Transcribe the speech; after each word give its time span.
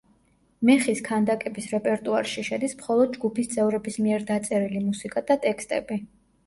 მეხის 0.69 1.01
ქანდაკების 1.07 1.67
რეპერტუარში 1.75 2.47
შედის 2.49 2.73
მხოლოდ 2.81 3.15
ჯგუფის 3.19 3.55
წევრების 3.55 4.01
მიერ 4.07 4.27
დაწერილი 4.35 4.85
მუსიკა 4.91 5.27
და 5.31 5.41
ტექსტები. 5.47 6.03